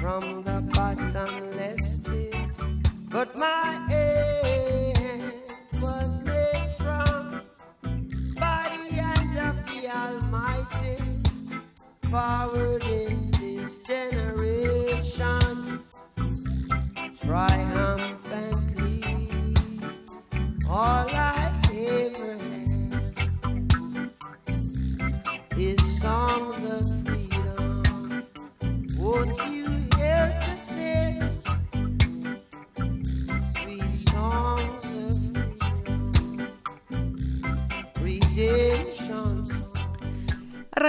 [0.00, 2.34] from the bottomless pit.
[3.10, 3.61] But my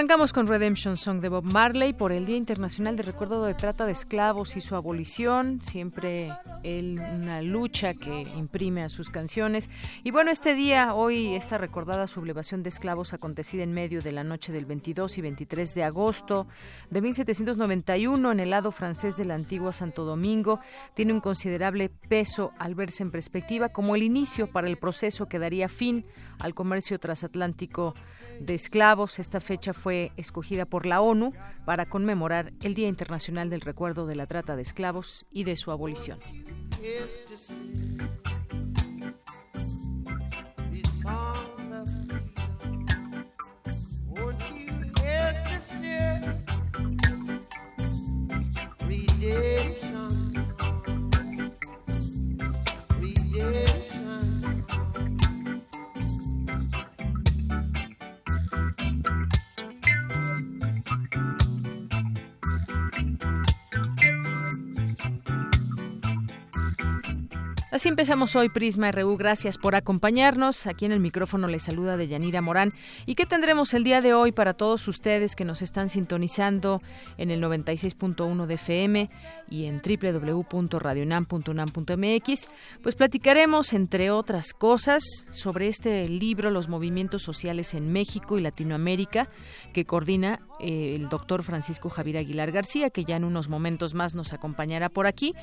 [0.04, 3.86] Arrancamos con Redemption Song de Bob Marley por el Día Internacional de Recuerdo de Trata
[3.86, 6.30] de Esclavos y su abolición, siempre
[6.62, 9.70] una lucha que imprime a sus canciones.
[10.02, 14.24] Y bueno, este día, hoy, esta recordada sublevación de esclavos acontecida en medio de la
[14.24, 16.48] noche del 22 y 23 de agosto
[16.90, 20.60] de 1791 en el lado francés de la antigua Santo Domingo,
[20.92, 25.38] tiene un considerable peso al verse en perspectiva como el inicio para el proceso que
[25.38, 26.04] daría fin
[26.38, 27.94] al comercio transatlántico
[28.40, 29.18] de esclavos.
[29.18, 31.32] Esta fecha fue escogida por la ONU
[31.64, 35.70] para conmemorar el Día Internacional del Recuerdo de la Trata de Esclavos y de su
[35.70, 36.18] abolición.
[67.74, 69.16] Así empezamos hoy Prisma RU.
[69.16, 70.68] Gracias por acompañarnos.
[70.68, 72.72] Aquí en el micrófono les saluda de Yanira Morán.
[73.04, 76.80] ¿Y qué tendremos el día de hoy para todos ustedes que nos están sintonizando
[77.18, 79.10] en el 96.1 de FM
[79.50, 82.46] y en www.radionam.unam.mx?
[82.80, 85.02] Pues platicaremos, entre otras cosas,
[85.32, 89.28] sobre este libro Los movimientos sociales en México y Latinoamérica
[89.72, 94.14] que coordina eh, el doctor Francisco Javier Aguilar García, que ya en unos momentos más
[94.14, 95.34] nos acompañará por aquí.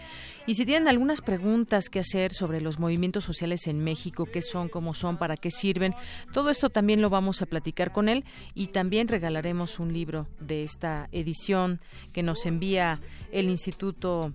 [0.48, 4.70] Y si tienen algunas preguntas que hacer, sobre los movimientos sociales en México, qué son,
[4.70, 5.96] cómo son, para qué sirven.
[6.32, 8.24] Todo esto también lo vamos a platicar con él
[8.54, 11.82] y también regalaremos un libro de esta edición
[12.14, 13.00] que nos envía
[13.32, 14.34] el Instituto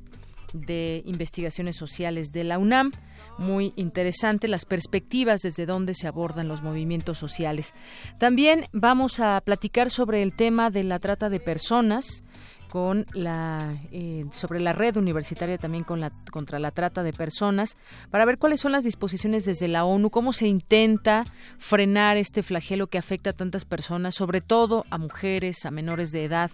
[0.52, 2.90] de Investigaciones Sociales de la UNAM
[3.38, 7.74] muy interesante las perspectivas desde donde se abordan los movimientos sociales.
[8.18, 12.24] También vamos a platicar sobre el tema de la trata de personas
[12.68, 17.76] con la eh, sobre la red universitaria también con la contra la trata de personas
[18.10, 21.24] para ver cuáles son las disposiciones desde la ONU cómo se intenta
[21.58, 26.24] frenar este flagelo que afecta a tantas personas sobre todo a mujeres a menores de
[26.24, 26.50] edad.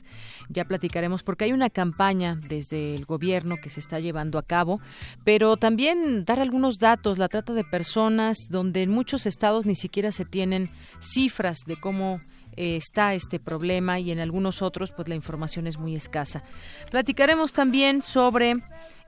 [0.49, 4.81] Ya platicaremos porque hay una campaña desde el gobierno que se está llevando a cabo
[5.25, 10.13] pero también dar algunos datos la trata de personas donde en muchos estados ni siquiera
[10.13, 12.21] se tienen cifras de cómo
[12.57, 16.43] eh, está este problema y en algunos otros pues la información es muy escasa.
[16.91, 18.57] Platicaremos también sobre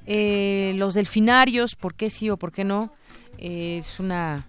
[0.07, 2.93] eh, los delfinarios, por qué sí o por qué no.
[3.39, 4.47] Eh, es una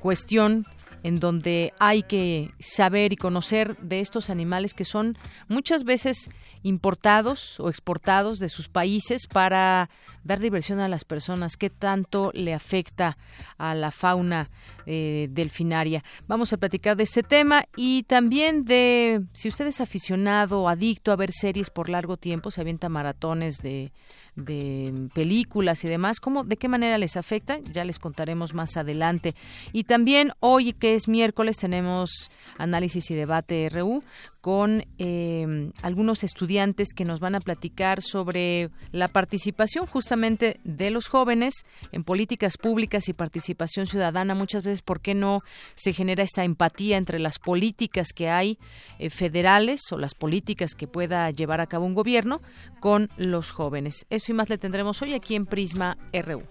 [0.00, 0.66] cuestión
[1.02, 5.16] en donde hay que saber y conocer de estos animales que son
[5.48, 6.30] muchas veces
[6.62, 9.90] importados o exportados de sus países para
[10.24, 13.16] dar diversión a las personas, qué tanto le afecta
[13.56, 14.50] a la fauna
[14.86, 16.02] eh, delfinaria.
[16.26, 21.12] Vamos a platicar de este tema y también de si usted es aficionado o adicto
[21.12, 23.92] a ver series por largo tiempo, se avienta maratones de
[24.38, 27.58] de películas y demás, ¿cómo, ¿de qué manera les afecta?
[27.72, 29.34] Ya les contaremos más adelante.
[29.72, 34.02] Y también hoy, que es miércoles, tenemos análisis y debate RU
[34.40, 41.08] con eh, algunos estudiantes que nos van a platicar sobre la participación justamente de los
[41.08, 44.34] jóvenes en políticas públicas y participación ciudadana.
[44.34, 45.42] Muchas veces, ¿por qué no
[45.74, 48.58] se genera esta empatía entre las políticas que hay
[48.98, 52.40] eh, federales o las políticas que pueda llevar a cabo un gobierno
[52.80, 54.06] con los jóvenes?
[54.10, 56.42] Eso y más le tendremos hoy aquí en Prisma RU.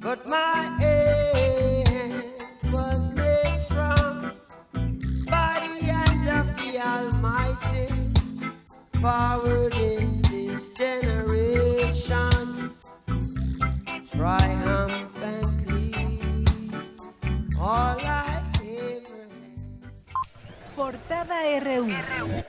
[0.00, 1.18] Almighty
[9.00, 12.72] forward in this generation
[14.10, 15.94] triumphantly
[17.60, 19.28] all I ever
[20.74, 22.42] Portada RU.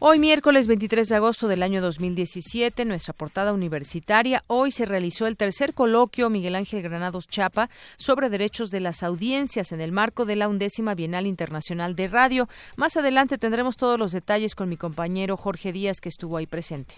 [0.00, 5.36] Hoy miércoles 23 de agosto del año 2017, nuestra portada universitaria, hoy se realizó el
[5.36, 10.36] tercer coloquio Miguel Ángel Granados Chapa sobre derechos de las audiencias en el marco de
[10.36, 12.48] la undécima Bienal Internacional de Radio.
[12.76, 16.94] Más adelante tendremos todos los detalles con mi compañero Jorge Díaz que estuvo ahí presente.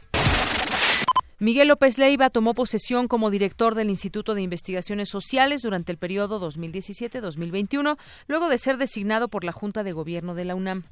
[1.39, 6.39] Miguel López Leiva tomó posesión como director del Instituto de Investigaciones Sociales durante el periodo
[6.39, 7.97] 2017-2021,
[8.27, 10.83] luego de ser designado por la Junta de Gobierno de la UNAM.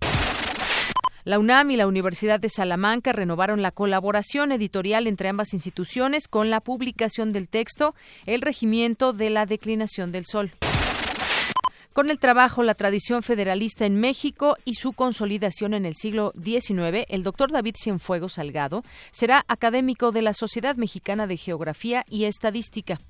[1.24, 6.48] La UNAM y la Universidad de Salamanca renovaron la colaboración editorial entre ambas instituciones con
[6.48, 7.94] la publicación del texto
[8.24, 10.52] El regimiento de la declinación del sol.
[11.92, 17.04] Con el trabajo La tradición federalista en México y su consolidación en el siglo XIX,
[17.08, 23.00] el doctor David Cienfuegos Salgado será académico de la Sociedad Mexicana de Geografía y Estadística.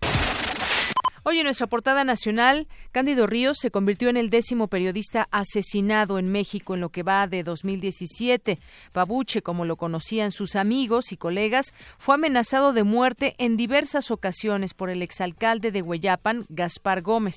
[1.31, 6.33] Hoy en nuestra portada nacional, Cándido Ríos se convirtió en el décimo periodista asesinado en
[6.33, 8.59] México en lo que va de 2017.
[8.93, 14.73] Pabuche, como lo conocían sus amigos y colegas, fue amenazado de muerte en diversas ocasiones
[14.73, 17.37] por el exalcalde de Hueyapan, Gaspar Gómez.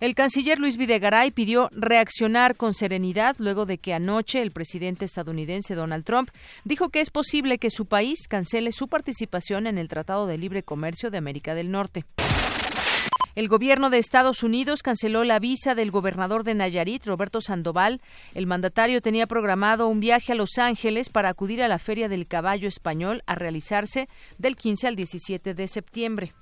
[0.00, 5.74] El canciller Luis Videgaray pidió reaccionar con serenidad luego de que anoche el presidente estadounidense
[5.74, 6.28] Donald Trump
[6.64, 10.62] dijo que es posible que su país cancele su participación en el Tratado de Libre
[10.62, 12.04] Comercio de América del Norte.
[13.34, 18.00] El gobierno de Estados Unidos canceló la visa del gobernador de Nayarit, Roberto Sandoval.
[18.32, 22.28] El mandatario tenía programado un viaje a Los Ángeles para acudir a la Feria del
[22.28, 24.08] Caballo Español a realizarse
[24.38, 26.32] del 15 al 17 de septiembre.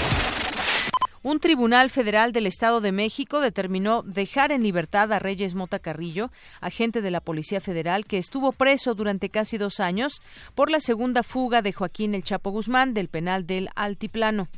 [1.23, 6.31] Un tribunal federal del Estado de México determinó dejar en libertad a Reyes Mota Carrillo,
[6.61, 10.21] agente de la Policía Federal que estuvo preso durante casi dos años
[10.55, 14.49] por la segunda fuga de Joaquín El Chapo Guzmán del penal del Altiplano.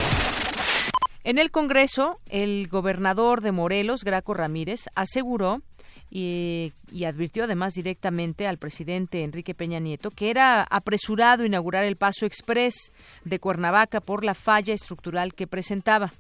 [1.25, 5.63] En el Congreso, el gobernador de Morelos, Graco Ramírez, aseguró
[6.11, 6.75] y,
[7.07, 12.93] advirtió además directamente al presidente Enrique Peña Nieto que era apresurado inaugurar el paso express
[13.25, 16.13] de Cuernavaca por la falla estructural que presentaba.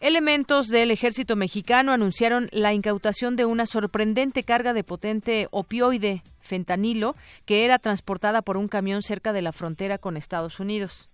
[0.00, 7.14] Elementos del ejército mexicano anunciaron la incautación de una sorprendente carga de potente opioide, fentanilo,
[7.46, 11.08] que era transportada por un camión cerca de la frontera con Estados Unidos.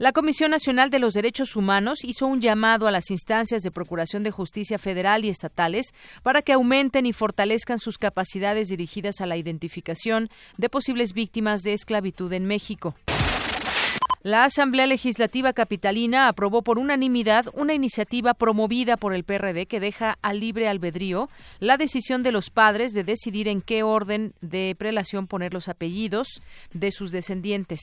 [0.00, 4.22] La Comisión Nacional de los Derechos Humanos hizo un llamado a las instancias de Procuración
[4.22, 5.92] de Justicia federal y estatales
[6.22, 11.74] para que aumenten y fortalezcan sus capacidades dirigidas a la identificación de posibles víctimas de
[11.74, 12.94] esclavitud en México.
[14.22, 20.16] La Asamblea Legislativa Capitalina aprobó por unanimidad una iniciativa promovida por el PRD que deja
[20.22, 21.28] al libre albedrío
[21.58, 26.40] la decisión de los padres de decidir en qué orden de prelación poner los apellidos
[26.72, 27.80] de sus descendientes.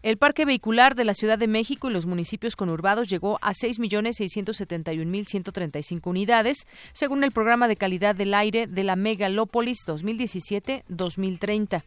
[0.00, 6.06] El parque vehicular de la Ciudad de México y los municipios conurbados llegó a 6.671.135
[6.06, 11.82] unidades, según el programa de calidad del aire de la Megalópolis 2017-2030.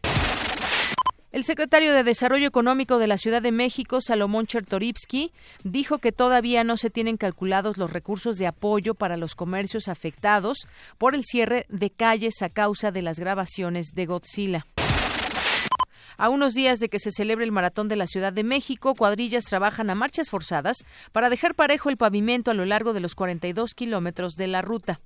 [1.32, 5.32] El secretario de Desarrollo Económico de la Ciudad de México, Salomón Chertorivsky,
[5.64, 10.68] dijo que todavía no se tienen calculados los recursos de apoyo para los comercios afectados
[10.98, 14.66] por el cierre de calles a causa de las grabaciones de Godzilla.
[16.18, 19.44] A unos días de que se celebre el maratón de la Ciudad de México, cuadrillas
[19.44, 23.74] trabajan a marchas forzadas para dejar parejo el pavimento a lo largo de los 42
[23.74, 25.00] kilómetros de la ruta.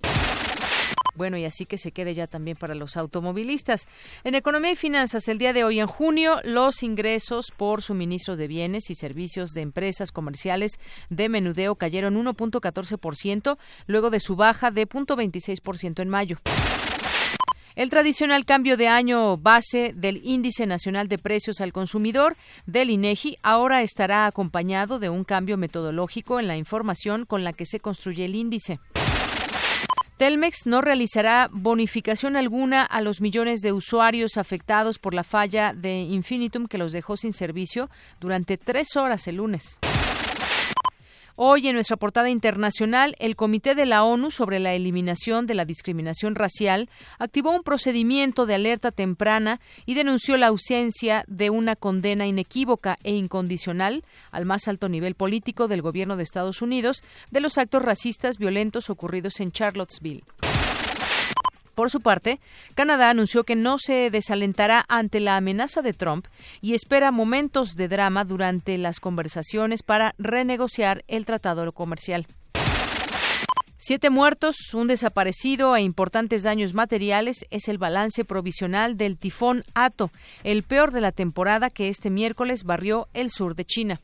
[1.16, 3.88] Bueno, y así que se quede ya también para los automovilistas.
[4.22, 8.48] En Economía y Finanzas, el día de hoy, en junio, los ingresos por suministros de
[8.48, 10.72] bienes y servicios de empresas comerciales
[11.08, 16.38] de menudeo cayeron 1.14%, luego de su baja de 0.26% en mayo.
[17.76, 23.36] El tradicional cambio de año base del Índice Nacional de Precios al Consumidor del INEGI
[23.42, 28.24] ahora estará acompañado de un cambio metodológico en la información con la que se construye
[28.24, 28.80] el índice.
[30.16, 35.98] Telmex no realizará bonificación alguna a los millones de usuarios afectados por la falla de
[35.98, 37.90] Infinitum que los dejó sin servicio
[38.20, 39.78] durante tres horas el lunes.
[41.38, 45.66] Hoy en nuestra portada internacional, el Comité de la ONU sobre la eliminación de la
[45.66, 46.88] discriminación racial
[47.18, 53.12] activó un procedimiento de alerta temprana y denunció la ausencia de una condena inequívoca e
[53.12, 58.38] incondicional al más alto nivel político del gobierno de Estados Unidos de los actos racistas
[58.38, 60.24] violentos ocurridos en Charlottesville.
[61.76, 62.40] Por su parte,
[62.74, 66.26] Canadá anunció que no se desalentará ante la amenaza de Trump
[66.62, 72.26] y espera momentos de drama durante las conversaciones para renegociar el tratado comercial.
[73.76, 80.10] Siete muertos, un desaparecido e importantes daños materiales es el balance provisional del tifón Ato,
[80.44, 84.00] el peor de la temporada que este miércoles barrió el sur de China.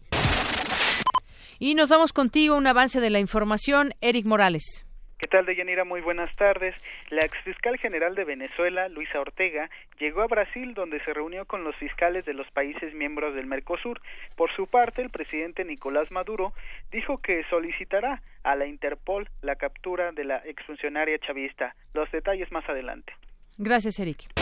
[1.59, 4.85] Y nos vamos contigo un avance de la información, Eric Morales.
[5.23, 5.85] ¿Qué tal, Deyanira?
[5.85, 6.75] Muy buenas tardes.
[7.09, 11.77] La exfiscal general de Venezuela, Luisa Ortega, llegó a Brasil donde se reunió con los
[11.77, 14.01] fiscales de los países miembros del Mercosur.
[14.35, 16.53] Por su parte, el presidente Nicolás Maduro
[16.91, 21.77] dijo que solicitará a la Interpol la captura de la exfuncionaria chavista.
[21.95, 23.13] Los detalles más adelante.
[23.59, 24.42] Gracias, Eric.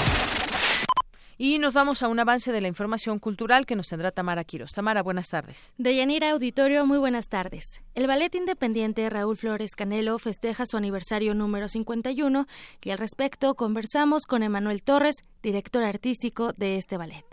[1.42, 4.72] Y nos vamos a un avance de la información cultural que nos tendrá Tamara Quiros.
[4.72, 5.72] Tamara, buenas tardes.
[5.78, 7.80] Deyanira Auditorio, muy buenas tardes.
[7.94, 12.46] El ballet independiente Raúl Flores Canelo festeja su aniversario número 51
[12.82, 17.24] y al respecto conversamos con Emanuel Torres, director artístico de este ballet.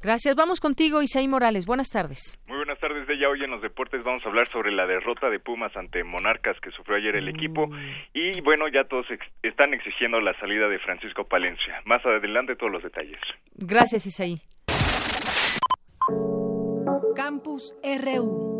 [0.00, 0.34] Gracias.
[0.34, 1.66] Vamos contigo, Isaí Morales.
[1.66, 2.38] Buenas tardes.
[2.48, 5.38] Muy tardes, de ya hoy en los deportes vamos a hablar sobre la derrota de
[5.38, 7.68] Pumas ante Monarcas que sufrió ayer el equipo
[8.12, 9.06] y bueno, ya todos
[9.42, 11.80] están exigiendo la salida de Francisco Palencia.
[11.84, 13.20] Más adelante todos los detalles.
[13.54, 14.40] Gracias, Isaí.
[17.14, 18.59] Campus RU.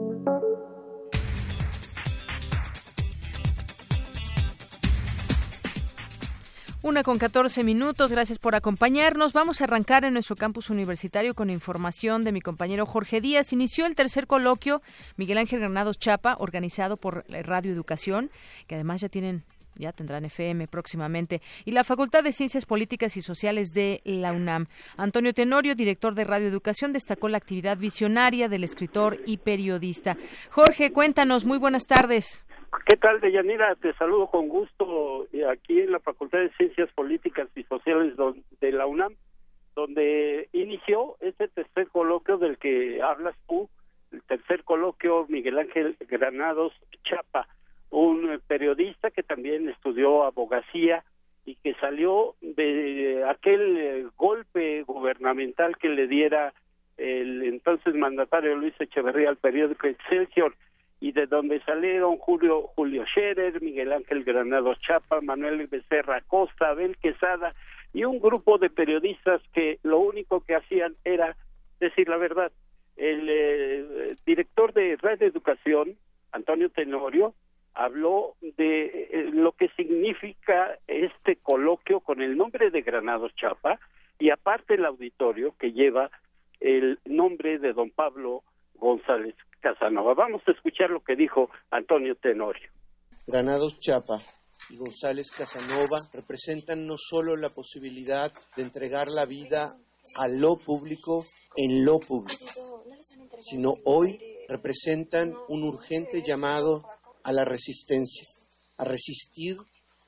[6.83, 9.35] Una con 14 minutos, gracias por acompañarnos.
[9.35, 13.53] Vamos a arrancar en nuestro campus universitario con información de mi compañero Jorge Díaz.
[13.53, 14.81] Inició el tercer coloquio
[15.19, 18.31] Miguel Ángel Granados Chapa, organizado por Radio Educación,
[18.67, 19.45] que además ya tienen
[19.77, 24.67] ya tendrán FM próximamente, y la Facultad de Ciencias Políticas y Sociales de la UNAM.
[24.97, 30.17] Antonio Tenorio, director de Radio Educación, destacó la actividad visionaria del escritor y periodista.
[30.51, 32.45] Jorge, cuéntanos, muy buenas tardes.
[32.87, 33.75] ¿Qué tal, Deyanira?
[33.75, 38.15] Te saludo con gusto eh, aquí en la Facultad de Ciencias Políticas y Sociales
[38.61, 39.17] de la UNAM,
[39.75, 43.69] donde inició este tercer coloquio del que hablas tú,
[44.13, 46.73] el tercer coloquio Miguel Ángel Granados
[47.03, 47.49] Chapa,
[47.91, 51.05] un periodista que también estudió abogacía
[51.45, 56.55] y que salió de aquel eh, golpe gubernamental que le diera
[56.99, 60.55] el entonces mandatario Luis Echeverría al periódico Excelsior
[61.01, 66.97] y de donde salieron Julio Julio Scherer, Miguel Ángel Granados Chapa, Manuel Becerra Costa, Abel
[66.99, 67.55] Quesada
[67.93, 71.37] y un grupo de periodistas que lo único que hacían era
[71.81, 72.53] decir la verdad.
[72.97, 75.97] El eh, director de Radio Educación,
[76.33, 77.35] Antonio Tenorio,
[77.73, 83.81] habló de eh, lo que significa este coloquio con el nombre de Granados Chapa
[84.19, 86.11] y aparte el auditorio que lleva
[86.61, 88.43] el nombre de don Pablo
[88.75, 90.15] González Casanova.
[90.15, 92.71] Vamos a escuchar lo que dijo Antonio Tenorio.
[93.27, 94.19] Granados Chapa
[94.71, 99.77] y González Casanova representan no solo la posibilidad de entregar la vida
[100.17, 101.25] a lo público
[101.57, 102.47] en lo público,
[103.41, 106.83] sino hoy representan un urgente llamado
[107.23, 108.27] a la resistencia,
[108.79, 109.57] a resistir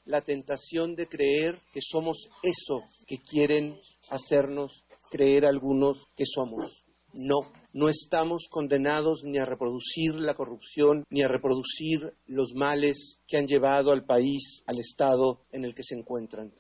[0.05, 3.77] la tentación de creer que somos eso que quieren
[4.11, 6.85] hacernos creer algunos que somos.
[7.15, 13.37] No, no estamos condenados ni a reproducir la corrupción ni a reproducir los males que
[13.37, 16.53] han llevado al país al estado en el que se encuentran.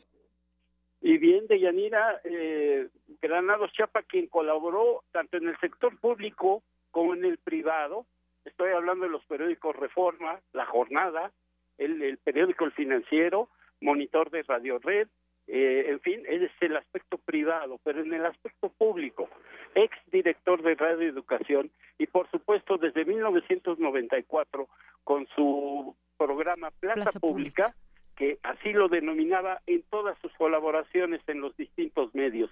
[1.00, 2.88] Y bien, Deyanira, eh,
[3.20, 8.06] Granados Chapa, quien colaboró tanto en el sector público como en el privado,
[8.44, 11.32] estoy hablando de los periódicos Reforma, La Jornada,
[11.78, 13.48] el, el periódico El Financiero,
[13.80, 15.08] Monitor de Radio Red,
[15.54, 19.28] eh, en fin, es el aspecto privado, pero en el aspecto público,
[19.74, 24.66] ex director de Radio Educación y por supuesto desde 1994
[25.04, 27.74] con su programa Plaza, Pública,
[28.16, 32.50] que así lo denominaba en todas sus colaboraciones en los distintos medios,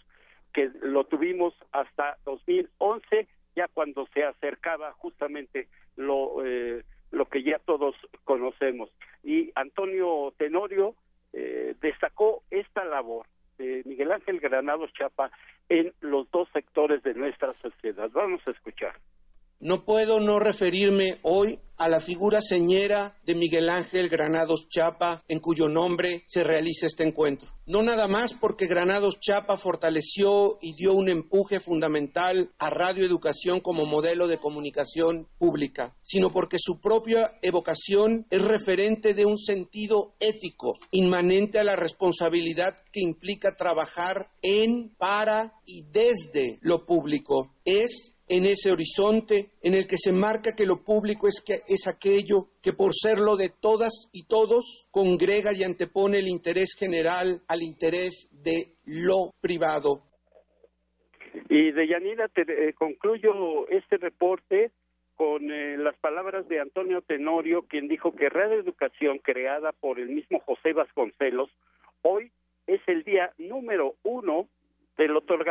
[0.53, 7.61] que lo tuvimos hasta 2011, ya cuando se acercaba justamente lo, eh, lo que ya
[7.61, 8.91] todos conocemos.
[9.25, 10.95] Y Antonio Tenorio,
[11.33, 13.27] eh, destacó esta labor
[13.59, 15.31] de Miguel Ángel Granados Chapa
[15.69, 18.11] en los dos sectores de nuestra sociedad.
[18.13, 18.95] Vamos a escuchar.
[19.63, 25.39] No puedo no referirme hoy a la figura señera de Miguel Ángel Granados Chapa, en
[25.39, 27.49] cuyo nombre se realiza este encuentro.
[27.67, 33.61] No nada más porque Granados Chapa fortaleció y dio un empuje fundamental a Radio Educación
[33.61, 40.15] como modelo de comunicación pública, sino porque su propia evocación es referente de un sentido
[40.21, 47.55] ético inmanente a la responsabilidad que implica trabajar en, para y desde lo público.
[47.65, 51.89] Es en ese horizonte en el que se marca que lo público es, que, es
[51.89, 57.63] aquello que por serlo de todas y todos congrega y antepone el interés general al
[57.63, 60.07] interés de lo privado.
[61.49, 64.71] Y de Yanira te eh, concluyo este reporte
[65.17, 70.09] con eh, las palabras de Antonio Tenorio, quien dijo que Radio Educación, creada por el
[70.09, 71.51] mismo José Vasconcelos,
[72.03, 72.31] hoy
[72.69, 73.97] es el día número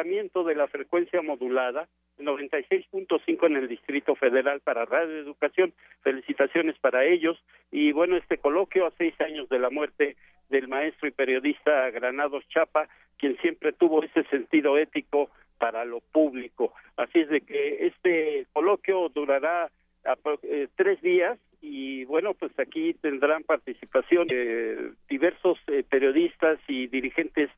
[0.09, 1.87] de la frecuencia modulada
[2.17, 5.71] 96.5 en el Distrito Federal para Radio Educación.
[6.01, 7.37] Felicitaciones para ellos.
[7.71, 10.15] Y bueno, este coloquio a seis años de la muerte
[10.49, 12.89] del maestro y periodista Granados Chapa,
[13.19, 16.73] quien siempre tuvo ese sentido ético para lo público.
[16.97, 19.69] Así es de que este coloquio durará
[20.41, 24.27] eh, tres días y bueno, pues aquí tendrán participación
[25.07, 27.51] diversos eh, periodistas y dirigentes